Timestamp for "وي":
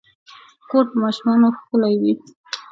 2.01-2.13